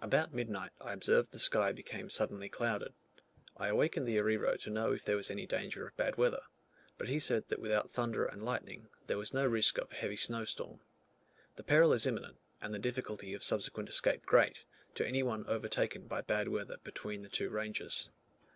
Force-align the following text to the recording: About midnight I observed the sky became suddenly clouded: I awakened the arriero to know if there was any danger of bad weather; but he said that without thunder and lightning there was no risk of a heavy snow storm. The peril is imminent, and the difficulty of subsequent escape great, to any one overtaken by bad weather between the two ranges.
About 0.00 0.32
midnight 0.32 0.70
I 0.80 0.92
observed 0.92 1.32
the 1.32 1.40
sky 1.40 1.72
became 1.72 2.08
suddenly 2.08 2.48
clouded: 2.48 2.94
I 3.56 3.66
awakened 3.66 4.06
the 4.06 4.16
arriero 4.20 4.56
to 4.58 4.70
know 4.70 4.92
if 4.92 5.04
there 5.04 5.16
was 5.16 5.28
any 5.28 5.44
danger 5.44 5.84
of 5.84 5.96
bad 5.96 6.14
weather; 6.16 6.42
but 6.98 7.08
he 7.08 7.18
said 7.18 7.48
that 7.48 7.58
without 7.58 7.90
thunder 7.90 8.24
and 8.24 8.44
lightning 8.44 8.86
there 9.08 9.18
was 9.18 9.34
no 9.34 9.44
risk 9.44 9.76
of 9.78 9.90
a 9.90 9.96
heavy 9.96 10.14
snow 10.14 10.44
storm. 10.44 10.82
The 11.56 11.64
peril 11.64 11.92
is 11.92 12.06
imminent, 12.06 12.38
and 12.60 12.72
the 12.72 12.78
difficulty 12.78 13.34
of 13.34 13.42
subsequent 13.42 13.88
escape 13.88 14.24
great, 14.24 14.62
to 14.94 15.04
any 15.04 15.24
one 15.24 15.44
overtaken 15.48 16.06
by 16.06 16.20
bad 16.20 16.46
weather 16.46 16.76
between 16.84 17.22
the 17.22 17.28
two 17.28 17.50
ranges. 17.50 18.08